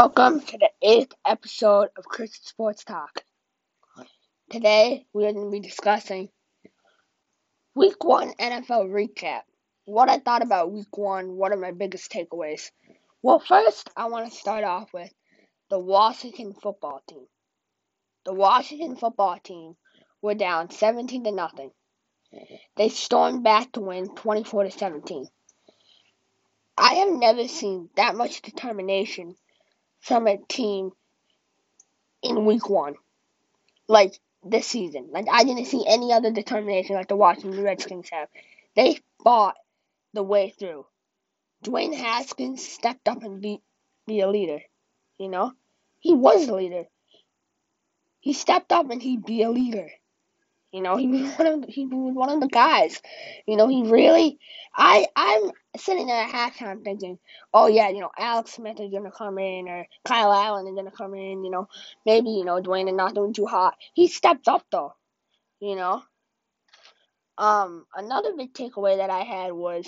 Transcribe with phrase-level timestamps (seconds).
[0.00, 3.24] Welcome to the eighth episode of Christian Sports Talk.
[4.48, 6.28] Today we are going to be discussing
[7.74, 9.40] Week 1 NFL recap.
[9.86, 12.70] What I thought about Week 1, what are my biggest takeaways?
[13.22, 15.12] Well, first, I want to start off with
[15.68, 17.26] the Washington football team.
[18.24, 19.74] The Washington football team
[20.22, 21.72] were down 17 to nothing.
[22.76, 25.26] They stormed back to win 24 to 17.
[26.76, 29.34] I have never seen that much determination
[30.00, 30.90] from a team
[32.22, 32.94] in week one.
[33.86, 35.08] Like this season.
[35.10, 38.28] Like I didn't see any other determination like the Washington Redskins have.
[38.76, 39.56] They fought
[40.14, 40.86] the way through.
[41.64, 43.60] Dwayne Haskins stepped up and be
[44.06, 44.60] be a leader.
[45.18, 45.52] You know?
[46.00, 46.84] He was a leader.
[48.20, 49.90] He stepped up and he'd be a leader.
[50.72, 53.00] You know, he was one of the, he one of the guys.
[53.46, 54.38] You know, he really.
[54.76, 57.18] I I'm sitting there at halftime thinking,
[57.54, 60.90] oh yeah, you know, Alex Smith is gonna come in or Kyle Allen is gonna
[60.90, 61.42] come in.
[61.44, 61.68] You know,
[62.04, 63.76] maybe you know Dwayne is not doing too hot.
[63.94, 64.94] He stepped up though.
[65.60, 66.02] You know.
[67.38, 69.86] Um, another big takeaway that I had was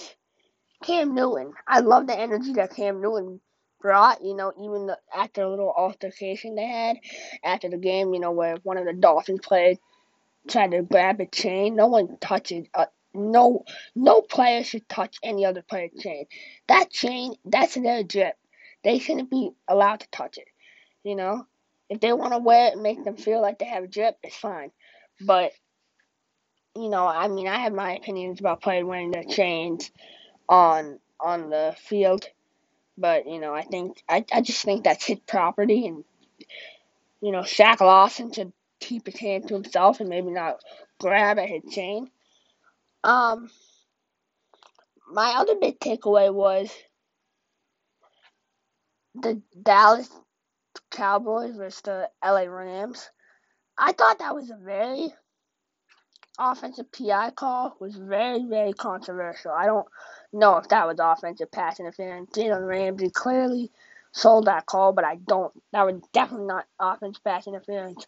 [0.84, 1.52] Cam Newton.
[1.66, 3.40] I love the energy that Cam Newton
[3.80, 6.96] brought, you know, even the, after a little altercation they had
[7.42, 9.78] after the game, you know, where one of the Dolphins played
[10.48, 11.76] tried to grab a chain.
[11.76, 12.66] No one touches.
[12.74, 16.26] Uh, no, no player should touch any other player's chain.
[16.68, 18.36] That chain, that's their drip.
[18.84, 20.48] They shouldn't be allowed to touch it.
[21.02, 21.46] You know,
[21.88, 24.18] if they want to wear it and make them feel like they have a drip,
[24.22, 24.70] it's fine.
[25.20, 25.52] But
[26.76, 29.90] you know, I mean, I have my opinions about players wearing their chains
[30.48, 32.26] on on the field,
[32.96, 36.04] but you know, I think I I just think that's his property, and
[37.20, 40.62] you know, Shaq Lawson should keep his hand to himself and maybe not
[40.98, 42.10] grab at his chain.
[43.04, 43.50] Um,
[45.10, 46.70] my other big takeaway was
[49.14, 50.08] the Dallas
[50.90, 53.10] Cowboys versus the LA Rams.
[53.76, 55.12] I thought that was a very
[56.38, 59.52] offensive PI call was very, very controversial.
[59.52, 59.86] I don't
[60.32, 62.30] know if that was offensive pass interference.
[62.30, 63.70] Jalen Ramsey clearly
[64.12, 65.52] sold that call, but I don't.
[65.72, 68.06] That was definitely not offensive pass interference.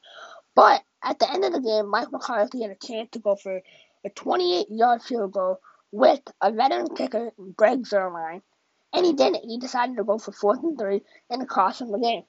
[0.55, 3.63] But at the end of the game, Mike McCarthy had a chance to go for
[4.05, 8.43] a 28 yard field goal with a veteran kicker, Greg Zuerlein,
[8.93, 9.45] and he didn't.
[9.45, 12.23] He decided to go for fourth and three and cost him the game.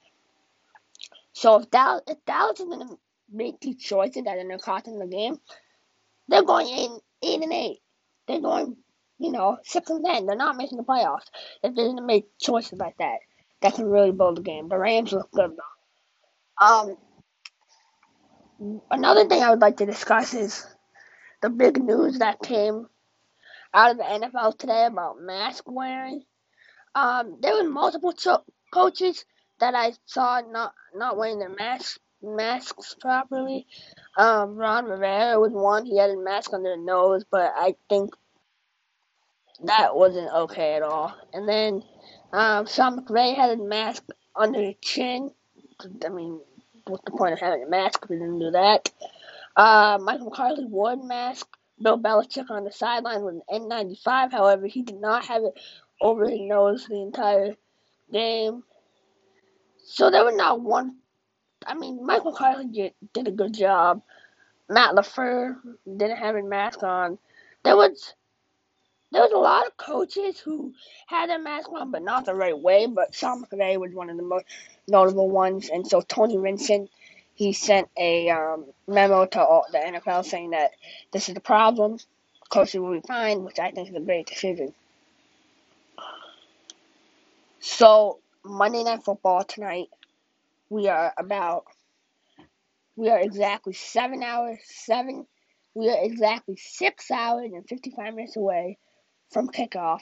[1.32, 2.98] So if Dallas, if Dallas is going to
[3.32, 5.38] make these choices that are going to cost them the game,
[6.28, 6.90] they're going eight,
[7.22, 7.80] eight and eight.
[8.26, 8.76] They're going,
[9.18, 10.26] you know, six and ten.
[10.26, 11.26] They're not making the playoffs
[11.62, 13.18] if they're going to make choices like that.
[13.60, 14.68] That can really blow the game.
[14.68, 16.64] The Rams look good though.
[16.66, 16.96] Um,
[18.90, 20.66] another thing I would like to discuss is
[21.42, 22.86] the big news that came
[23.72, 26.22] out of the NFL today about mask wearing.
[26.94, 29.24] Um, there were multiple cho- coaches
[29.60, 33.66] that I saw not not wearing their masks masks properly.
[34.16, 35.84] Um, Ron Rivera was one.
[35.84, 38.14] He had a mask under his nose, but I think
[39.64, 41.14] that wasn't okay at all.
[41.32, 41.82] And then
[42.32, 44.04] um, Sean McVay had a mask
[44.34, 45.30] under his chin.
[46.04, 46.40] I mean,
[46.86, 48.90] what's the point of having a mask if we didn't do that?
[49.56, 51.46] Uh, Michael McCarthy wore a mask.
[51.82, 54.30] Bill Belichick on the sideline with an N95.
[54.30, 55.58] However, he did not have it
[56.00, 57.56] over his nose the entire
[58.12, 58.62] game.
[59.84, 60.96] So there was not one.
[61.66, 64.02] I mean, Michael McCarthy did, did a good job.
[64.68, 67.18] Matt LaFleur didn't have a mask on.
[67.64, 68.14] There was
[69.14, 70.74] there was a lot of coaches who
[71.06, 72.86] had their mask on, but not the right way.
[72.86, 74.44] But Sean McVay was one of the most
[74.88, 76.90] notable ones, and so Tony Vincent
[77.36, 80.72] he sent a um, memo to all, the NFL saying that
[81.12, 81.98] this is the problem.
[82.48, 84.74] Coaches will be fine, which I think is a great decision.
[87.60, 89.90] So Monday Night Football tonight,
[90.70, 91.66] we are about
[92.96, 95.24] we are exactly seven hours seven.
[95.72, 98.78] We are exactly six hours and fifty five minutes away
[99.34, 100.00] from kickoff.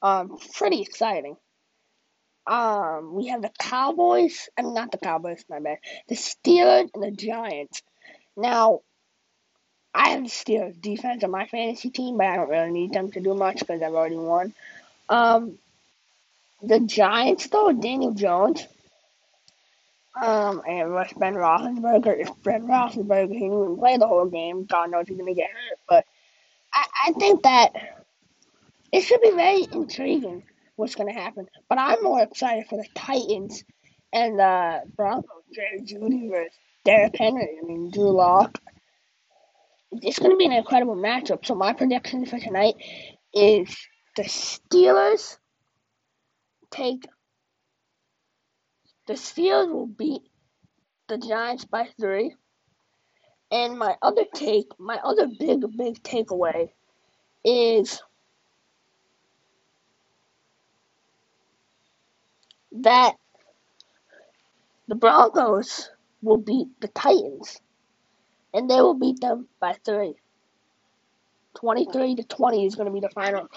[0.00, 1.36] Um, pretty exciting.
[2.44, 4.48] Um, we have the Cowboys.
[4.58, 5.78] I mean, not the Cowboys, my bad.
[6.08, 7.82] The Steelers and the Giants.
[8.36, 8.80] Now,
[9.94, 13.12] I have the Steelers defense on my fantasy team, but I don't really need them
[13.12, 14.52] to do much because I've already won.
[15.08, 15.58] Um,
[16.62, 18.66] the Giants, though, Daniel Jones.
[20.20, 22.20] Um, and Rush Ben Roethlisberger.
[22.20, 25.50] If Ben Roethlisberger he didn't even play the whole game, God knows he's gonna get
[25.50, 25.78] hurt.
[25.88, 26.04] But
[26.94, 27.72] I, think that
[28.92, 30.44] it should be very intriguing
[30.76, 31.46] what's going to happen.
[31.68, 33.64] But I'm more excited for the Titans
[34.12, 35.42] and the Broncos.
[35.54, 37.58] Jerry Jeudy versus Derrick Henry.
[37.62, 38.58] I mean, Drew Lock.
[39.90, 41.44] It's going to be an incredible matchup.
[41.44, 42.76] So my prediction for tonight
[43.34, 43.76] is
[44.16, 45.36] the Steelers
[46.70, 47.06] take
[49.06, 50.22] the Steelers will beat
[51.08, 52.34] the Giants by three.
[53.50, 56.70] And my other take, my other big, big takeaway
[57.44, 58.02] is
[62.72, 63.16] that
[64.88, 65.90] the Broncos
[66.22, 67.60] will beat the Titans.
[68.54, 70.14] And they will beat them by three.
[71.54, 73.48] 23 to 20 is going to be the final.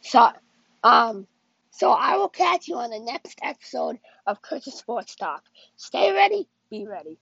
[0.00, 0.30] So,
[0.82, 1.26] um,
[1.70, 5.44] so I will catch you on the next episode of Christian Sports Talk.
[5.76, 7.18] Stay ready, be ready.